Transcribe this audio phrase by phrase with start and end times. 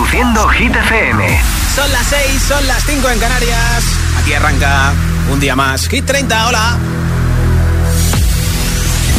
[0.00, 1.42] Reproduciendo Hit FM.
[1.74, 3.84] Son las 6, son las 5 en Canarias.
[4.18, 4.94] Aquí arranca
[5.30, 5.86] un día más.
[5.88, 6.78] Hit 30, hola.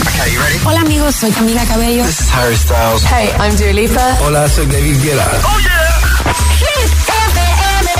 [0.07, 0.59] Okay, you ready?
[0.65, 2.03] Hola amigos, soy Camila Cabello.
[2.03, 3.03] This is Harry Styles.
[3.03, 4.17] Hey, I'm Dua Lipa.
[4.21, 5.29] Hola, soy David Guetta.
[5.43, 6.33] ¡Oh, yeah!
[6.57, 6.91] Hit
[7.29, 7.91] FM.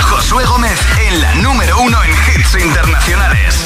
[0.00, 0.78] Josué Gómez
[1.08, 3.64] en la número uno en hits internacionales.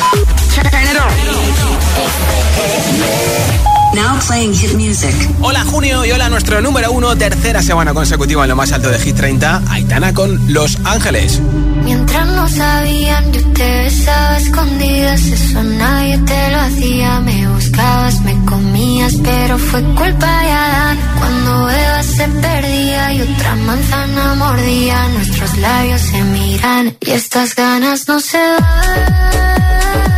[3.99, 5.13] Now playing hit music.
[5.41, 8.99] Hola Junio y hola nuestro número uno, tercera semana consecutiva en lo más alto de
[9.01, 11.41] Hit 30, Aitana con Los Ángeles.
[11.83, 17.21] Mientras no sabían, yo te besaba escondidas, eso nadie te lo hacía.
[17.23, 20.99] Me buscabas, me comías, pero fue culpa de Adán.
[21.19, 28.07] Cuando Eva se perdía y otra manzana mordía, nuestros labios se miran y estas ganas
[28.07, 30.18] no se van.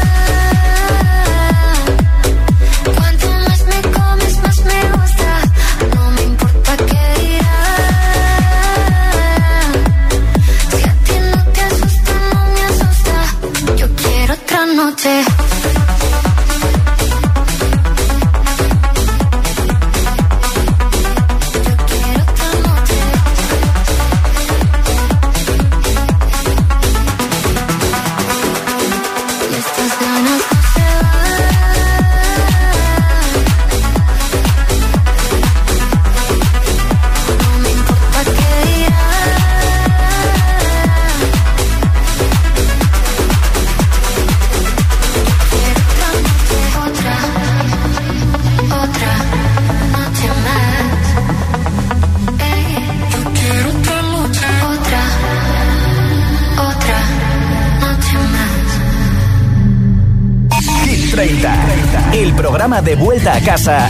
[62.71, 63.89] Programa de vuelta a casa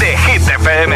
[0.00, 0.92] de Hit FM.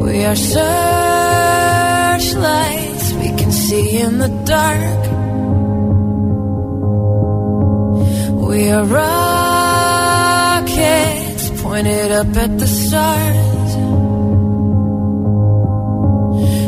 [0.00, 0.74] We are searchlights
[3.14, 5.04] we can see in the dark.
[8.48, 10.22] We are rockets
[11.62, 13.76] pointed up at the stars.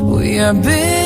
[0.04, 1.05] We are billions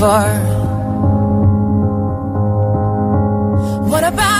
[0.00, 0.32] far.
[3.90, 4.39] What about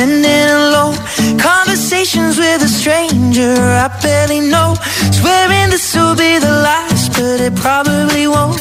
[0.00, 0.92] sending low
[1.36, 3.52] conversations with a stranger
[3.84, 4.74] I barely know.
[5.12, 8.59] Swearing this will be the last, but it probably won't.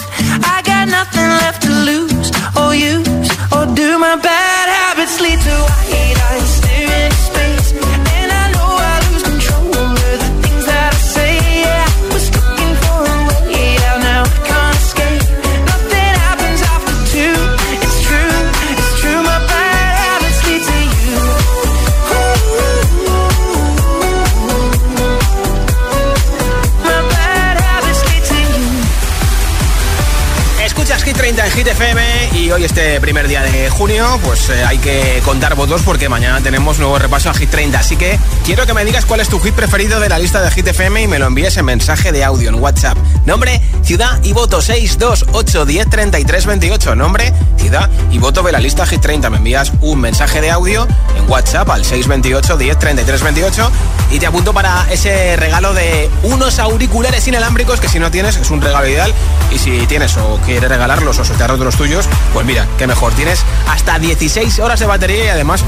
[35.83, 37.79] Porque mañana tenemos nuevo repaso a Hit 30.
[37.79, 40.49] Así que quiero que me digas cuál es tu hit preferido de la lista de
[40.49, 42.97] Hit FM y me lo envíes en mensaje de audio en WhatsApp.
[43.25, 46.95] Nombre, ciudad y voto 628103328.
[46.95, 49.31] Nombre, ciudad y voto de la lista Hit 30.
[49.31, 53.67] Me envías un mensaje de audio en WhatsApp al 628103328
[54.11, 58.51] y te apunto para ese regalo de unos auriculares inalámbricos que si no tienes es
[58.51, 59.11] un regalo ideal
[59.51, 63.13] y si tienes o quieres regalarlos o sortear otros tuyos, pues mira, qué mejor.
[63.13, 65.63] Tienes hasta 16 horas de batería y además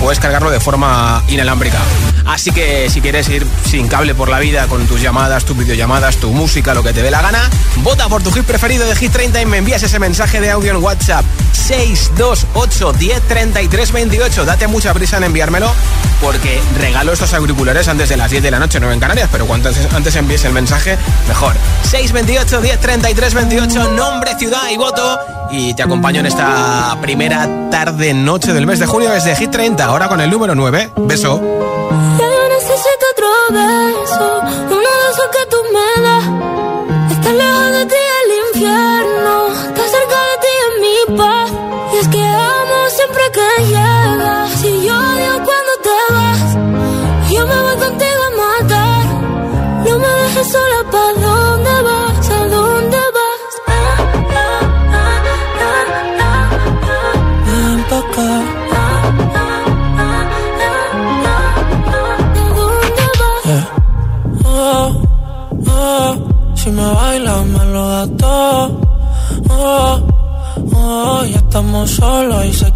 [0.00, 1.80] puedes cargarlo de forma inalámbrica.
[2.28, 6.18] Así que si quieres ir sin cable por la vida con tus llamadas, tus videollamadas,
[6.18, 9.12] tu música, lo que te dé la gana, vota por tu hit preferido de Hit
[9.12, 14.44] 30 y me envías ese mensaje de audio en WhatsApp 628 10 28.
[14.44, 15.72] Date mucha prisa en enviármelo
[16.20, 19.46] porque regalo estos auriculares antes de las 10 de la noche, no en Canarias, pero
[19.46, 21.54] cuanto antes, envíes el mensaje, mejor.
[21.84, 25.37] 628 10 28, nombre, ciudad y voto.
[25.50, 29.84] Y te acompaño en esta primera tarde, noche del mes de junio desde Hit 30,
[29.84, 30.92] ahora con el número 9.
[30.96, 31.40] Beso.
[31.40, 34.42] Yo necesito otro beso,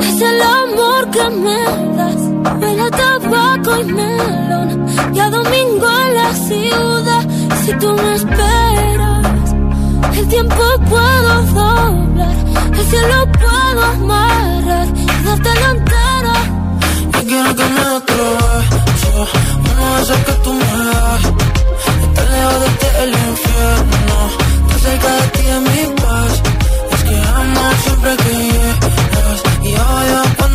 [0.00, 1.62] es el amor que me
[1.96, 2.22] das.
[2.60, 4.86] Huele a tabaco y melón.
[5.14, 7.24] Ya domingo en la ciudad.
[7.64, 9.54] Si tú me esperas,
[10.18, 12.36] el tiempo puedo doblar.
[12.78, 16.34] El cielo puedo amarrar y darte la entera.
[17.12, 17.88] Yo quiero que me.
[19.18, 21.24] Uno de esos que tú me das.
[22.04, 24.16] Estar lejos de ti el infierno.
[24.60, 26.42] Estar cerca de ti es mi paz.
[26.92, 28.57] Es que amo siempre que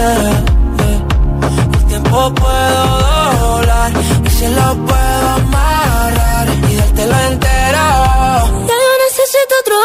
[0.00, 2.82] el tiempo puedo
[3.40, 3.92] doblar.
[4.24, 7.86] Y si lo puedo amarrar y dártelo entero.
[8.68, 9.76] Ya yo necesito otro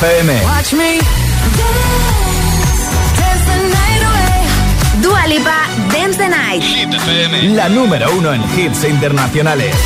[0.00, 0.30] FM.
[0.44, 0.98] Watch me
[3.20, 5.02] dance, the night away.
[5.02, 5.58] Dua Lipa,
[5.92, 6.62] Dance the Night.
[6.62, 9.76] Hit FM, la número uno en hits internacionales.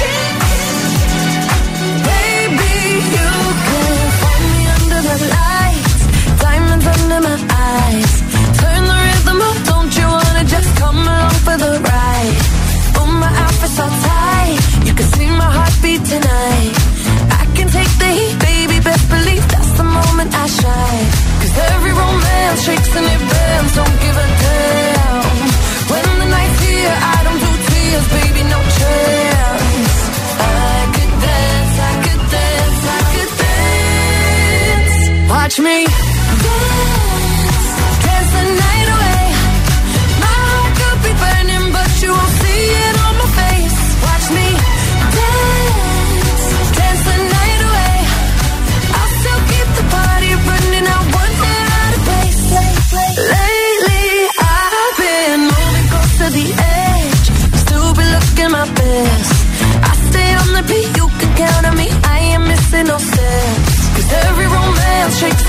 [35.56, 35.84] Dance.
[35.84, 36.03] Watch me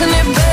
[0.02, 0.45] and it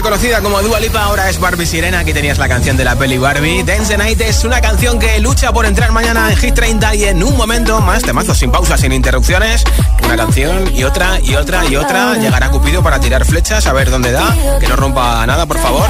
[0.00, 1.98] conocida como Dua Lipa ahora es Barbie Sirena.
[1.98, 3.62] Aquí tenías la canción de la peli Barbie.
[3.62, 7.22] Dance Night es una canción que lucha por entrar mañana en Hit 30 y en
[7.22, 9.64] un momento más temazos sin pausas, sin interrupciones.
[10.04, 12.14] Una canción y otra y otra y otra.
[12.14, 14.34] Llegará Cupido para tirar flechas, a ver dónde da.
[14.60, 15.88] Que no rompa nada, por favor.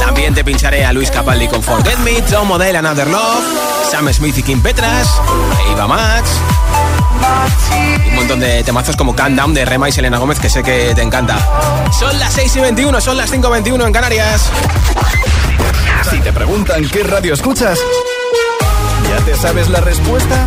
[0.00, 3.44] También te pincharé a Luis Capaldi con Forget Me, Tom Model, Another Love,
[3.90, 5.08] Sam Smith y Kim Petras,
[5.72, 6.30] Eva Max.
[8.06, 10.62] Y un montón de temazos como Calm Down de Rema y Selena Gómez que sé
[10.62, 11.38] que te encanta.
[11.98, 14.50] Son las 6 y 21, son las 5 y 21 en Canarias.
[16.10, 17.78] Si te preguntan qué radio escuchas,
[19.08, 20.46] ¿ya te sabes la respuesta?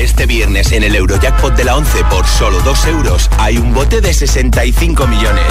[0.00, 4.00] Este viernes en el Eurojackpot de la 11 por solo 2 euros hay un bote
[4.00, 5.44] de 65 millones.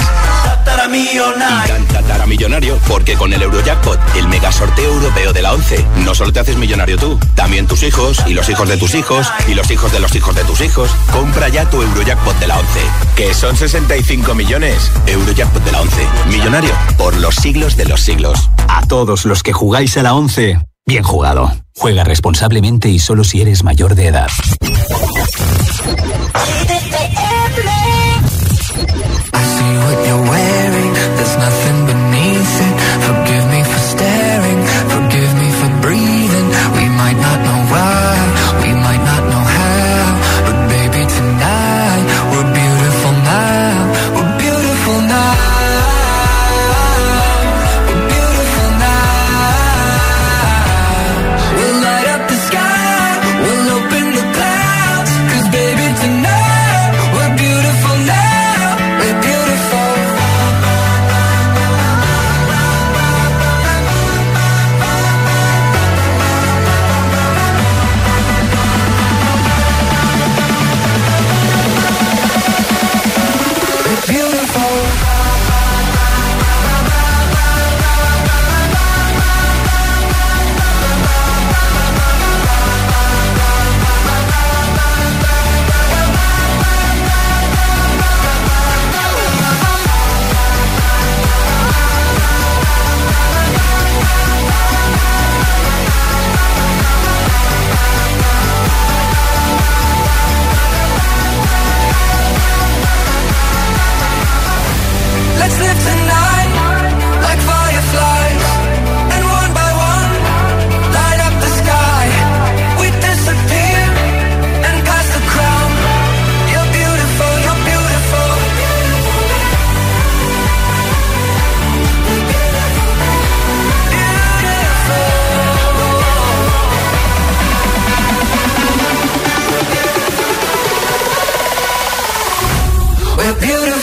[1.64, 5.86] Y tan tatara millonario porque con el Eurojackpot, el mega sorteo europeo de la 11,
[5.98, 9.32] no solo te haces millonario tú, también tus hijos y los hijos de tus hijos
[9.46, 10.90] y los hijos de los hijos de tus hijos.
[11.12, 12.80] Compra ya tu Eurojackpot de la 11,
[13.14, 14.90] que son 65 millones.
[15.06, 18.50] Eurojackpot de la 11, millonario por los siglos de los siglos.
[18.66, 21.52] A todos los que jugáis a la 11, Bien jugado.
[21.76, 24.28] Juega responsablemente y solo si eres mayor de edad.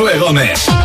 [0.00, 0.79] Josué Gómez.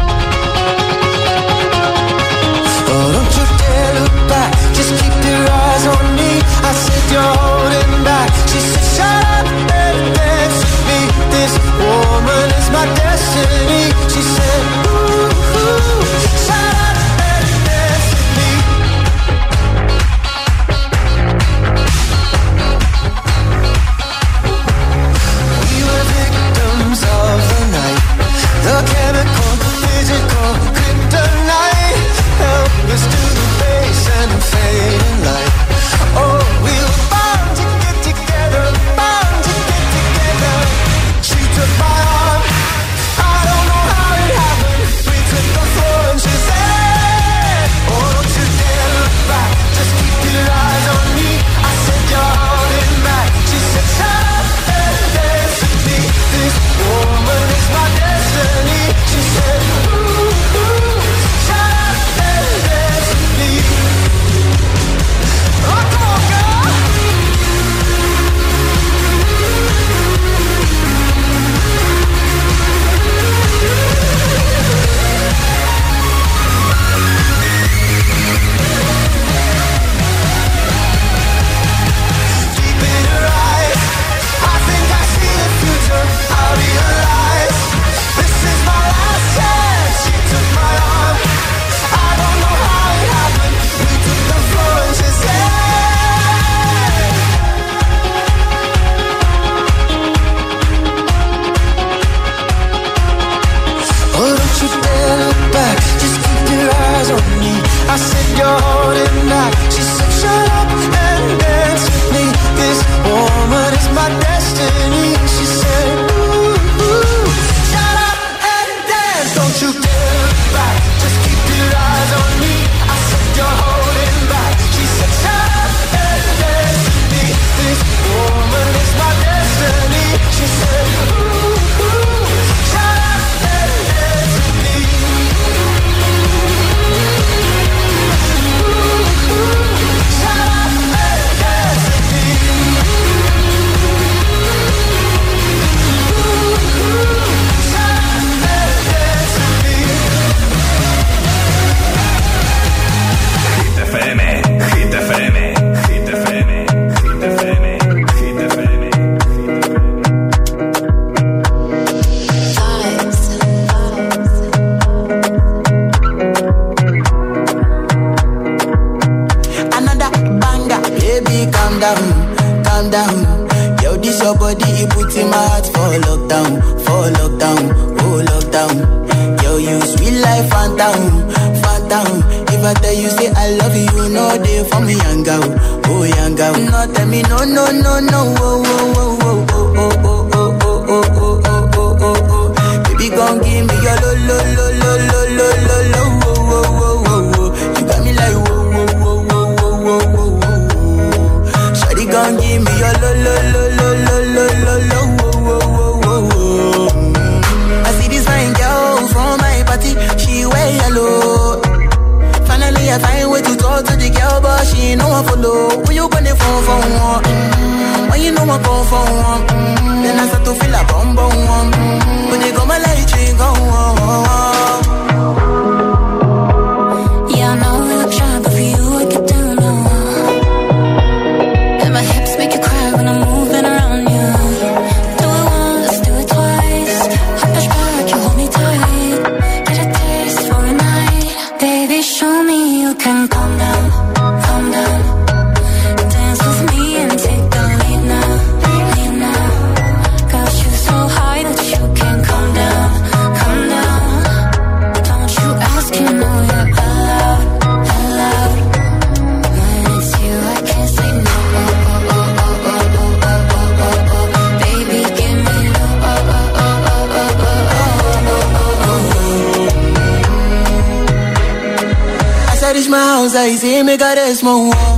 [273.36, 274.70] cosa y si me caresmo.
[274.72, 274.95] Oh.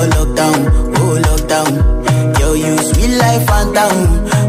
[0.00, 0.58] Oh lockdown,
[0.98, 1.72] oh lockdown.
[2.40, 3.96] Yo, you sweet life, phantom,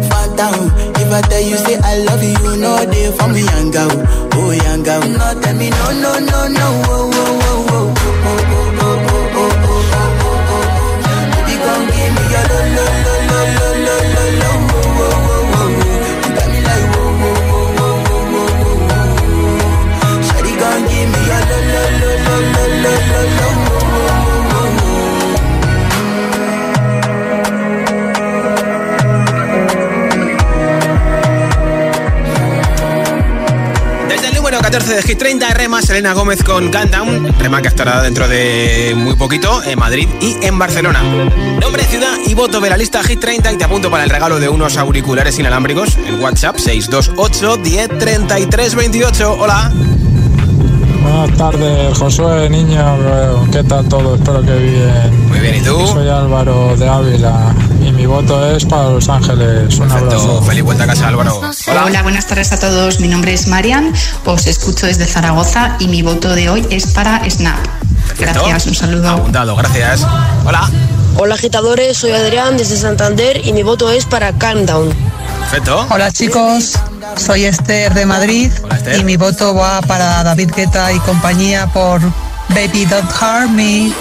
[0.09, 0.55] phantom.
[1.01, 3.91] If I tell you say I love you, know they for me, young girl,
[4.35, 5.01] oh young girl.
[5.01, 7.50] No, tell me no, no, no, no, oh, oh, oh,
[34.81, 37.35] 14 de Hit 30, Rema, Selena Gómez con Countdown.
[37.37, 41.03] Rema que estará dentro de muy poquito en Madrid y en Barcelona.
[41.61, 44.39] Nombre, ciudad y voto de la lista Hit 30 y te apunto para el regalo
[44.39, 49.37] de unos auriculares inalámbricos en WhatsApp 628 10 33 28.
[49.39, 49.71] Hola.
[51.03, 54.15] Buenas tardes, Josué, niño, ¿qué tal todo?
[54.15, 55.27] Espero que bien.
[55.27, 55.77] Muy bien, ¿y tú?
[55.85, 57.53] Soy Álvaro de Ávila
[58.01, 59.77] mi voto es para Los Ángeles.
[59.77, 60.41] Un abrazo.
[60.41, 61.39] Feliz vuelta a casa, Álvaro.
[61.67, 62.01] Hola.
[62.01, 62.99] buenas tardes a todos.
[62.99, 63.93] Mi nombre es Marian,
[64.25, 67.59] os escucho desde Zaragoza y mi voto de hoy es para Snap.
[68.17, 69.07] Gracias, un saludo.
[69.07, 70.07] Apuntado, gracias.
[70.43, 70.67] Hola.
[71.17, 74.89] Hola agitadores, soy Adrián desde Santander y mi voto es para Calm Down.
[75.41, 75.85] Perfecto.
[75.91, 76.79] Hola chicos,
[77.17, 78.51] soy Esther de Madrid
[78.97, 82.01] y mi voto va para David Guetta y compañía por
[82.49, 83.93] Baby Don't Harm Me,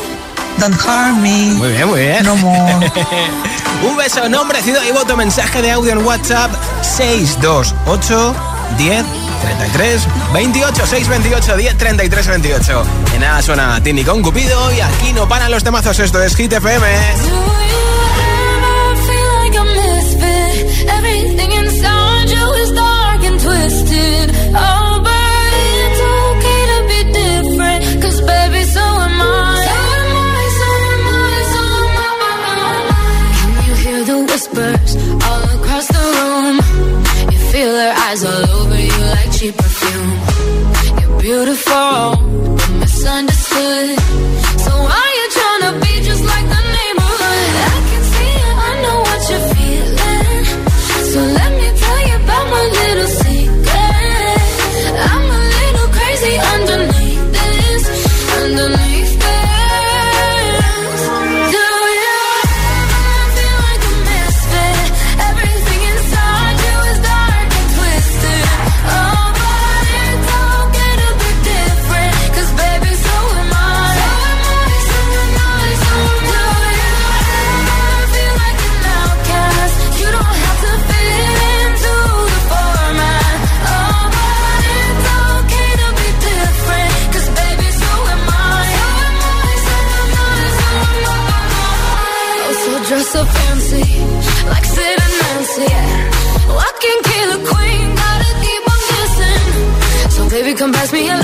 [0.58, 1.54] Don't Harm Me.
[1.54, 2.24] Muy bien, muy bien.
[2.24, 2.92] No more.
[3.88, 6.50] Un beso, nombre, ciudad y voto, mensaje de audio en WhatsApp
[6.82, 8.34] 628
[8.76, 9.04] 10
[9.40, 12.82] 33 28 628 10 33 28.
[13.14, 15.98] En nada suena Tini con Cupido y aquí no paran los temazos.
[15.98, 16.86] Esto es Hit FM.
[20.88, 24.29] Everything inside you is dark and twisted.
[34.40, 36.56] Whispers all across the room?
[37.32, 41.00] You feel their eyes all over you like cheap perfume.
[41.00, 44.39] You're beautiful, but misunderstood.
[100.92, 101.19] me alive.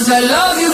[0.00, 0.69] Cause I love you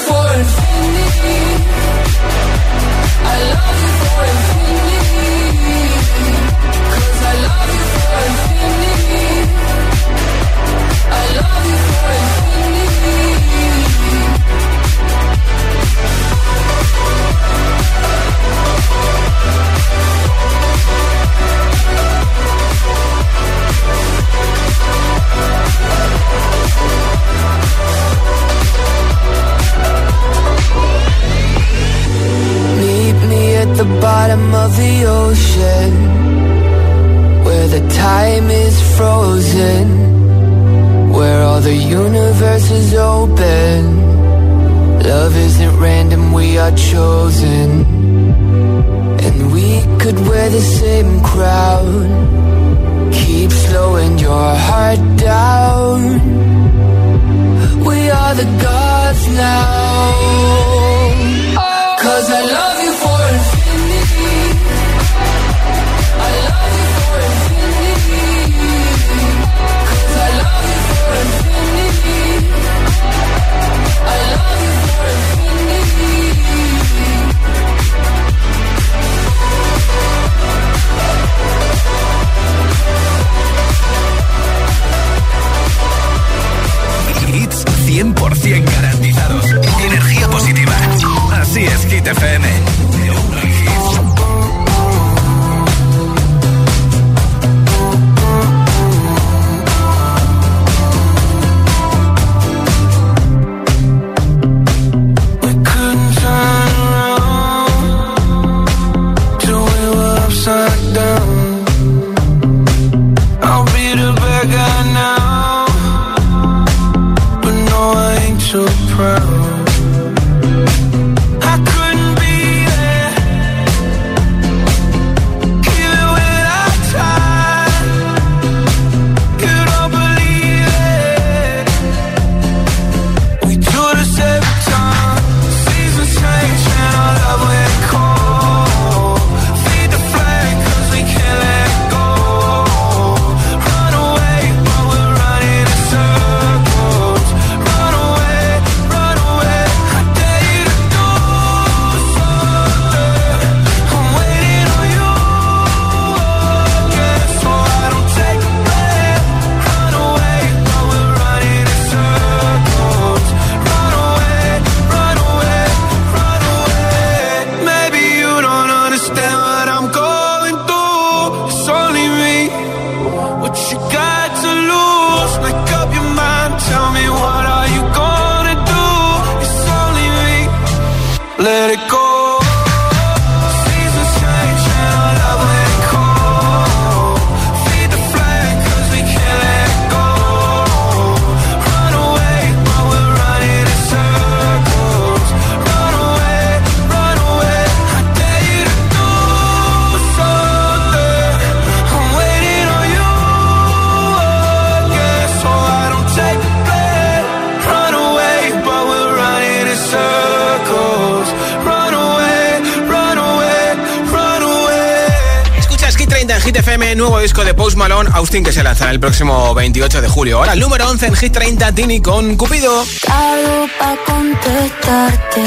[218.36, 220.38] Austin, que se lanzará el próximo 28 de julio.
[220.38, 222.84] Ahora el número 11 en Hit 30, Tini con Cupido.
[223.06, 225.42] Tardo pa' contestarte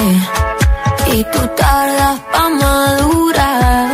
[1.14, 3.90] y tú tardas pa' madurar.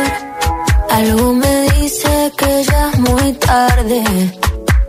[0.90, 4.04] Algo me dice que ya es muy tarde,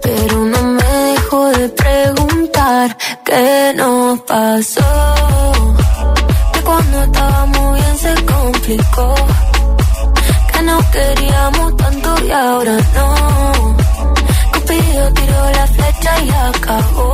[0.01, 5.15] pero no me dejo de preguntar qué nos pasó.
[6.53, 9.15] Que cuando estábamos bien se complicó
[10.67, 13.86] no queríamos tanto y ahora no.
[14.97, 17.13] Cupido tiró la flecha y acabó.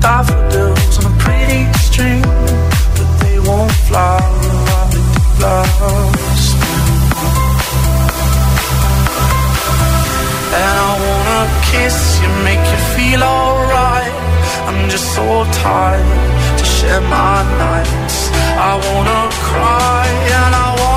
[0.00, 2.22] Daffodils on a pretty string,
[2.96, 5.02] but they won't like they do
[5.42, 6.56] last.
[10.60, 14.14] And I wanna kiss you, make you feel alright.
[14.68, 18.18] I'm just so tired to share my nights.
[18.70, 20.89] I wanna cry and I wanna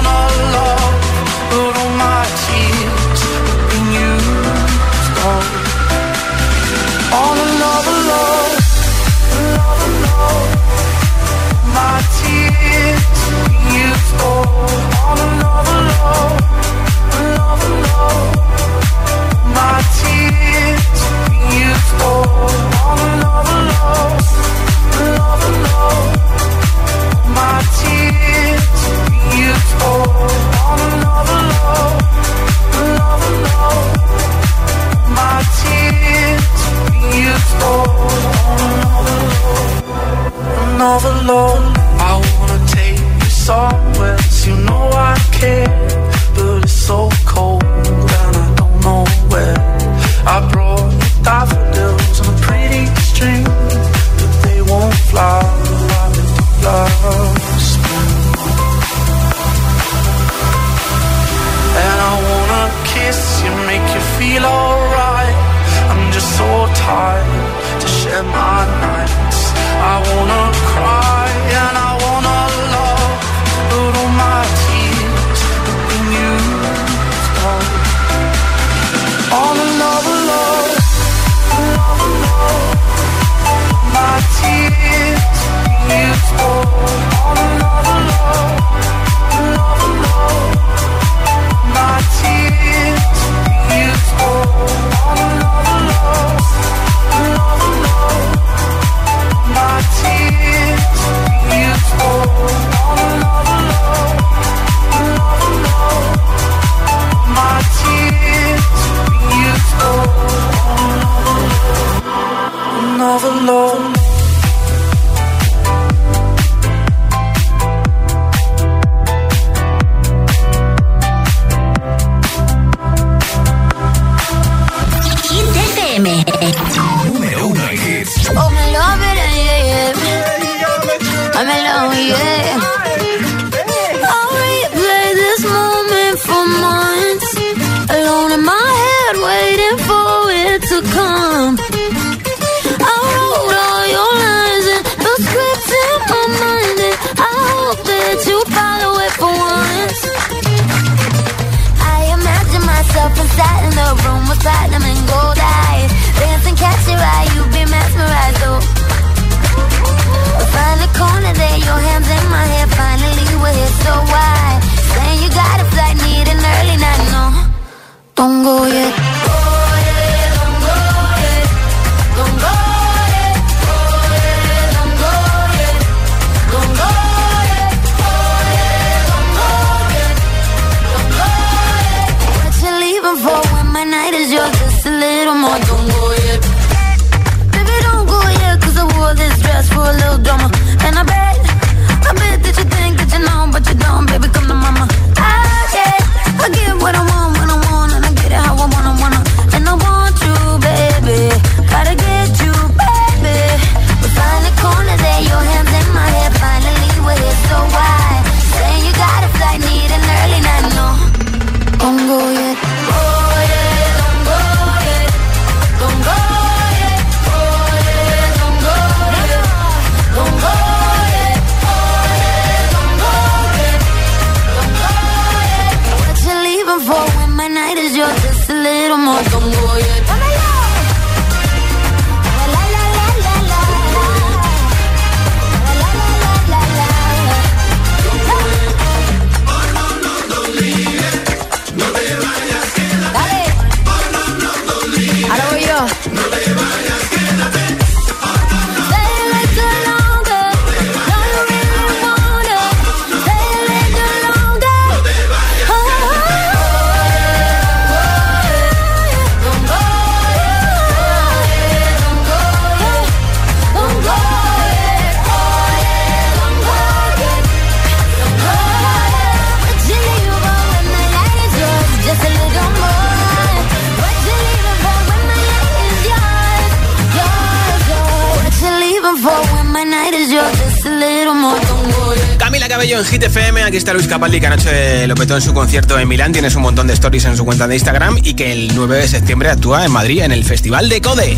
[283.14, 283.62] Hit FM.
[283.62, 286.32] Aquí está Luis Capaldi, que anoche lo petó en su concierto en Milán.
[286.32, 288.18] Tienes un montón de stories en su cuenta de Instagram.
[288.24, 291.38] Y que el 9 de septiembre actúa en Madrid en el Festival de Code.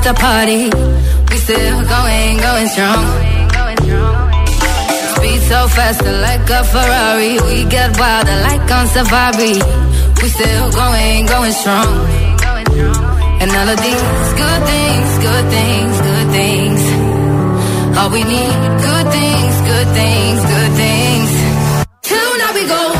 [0.00, 0.64] after party.
[1.30, 3.04] We still going, going strong.
[5.14, 7.32] Speed so fast, like a Ferrari.
[7.48, 9.60] We get wild, like on safari.
[10.20, 11.92] We still going, going strong.
[13.40, 16.82] And all of these good things, good things, good things.
[17.98, 18.56] All we need,
[18.88, 21.30] good things, good things, good things.
[22.02, 22.99] Till now we go.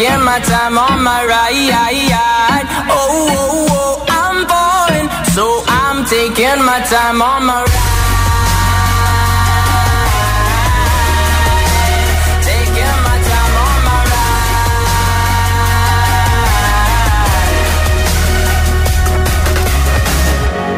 [0.00, 2.66] Taking my time on my ride.
[2.88, 5.10] Oh, oh, oh, I'm falling.
[5.34, 7.90] So I'm taking my time on my ride.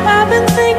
[0.05, 0.72] I've been thinking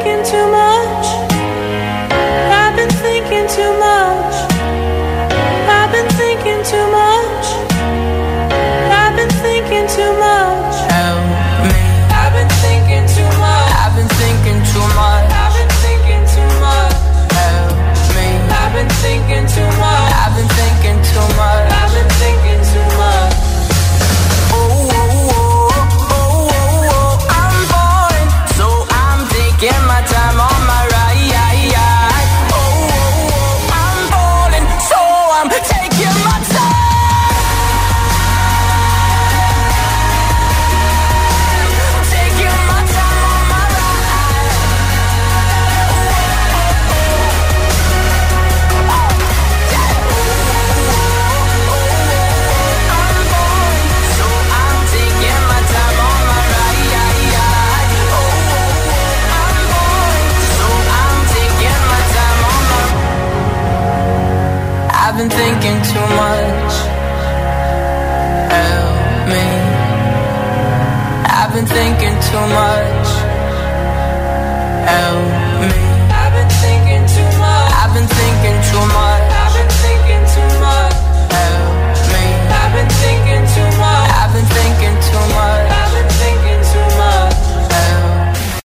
[21.36, 21.73] my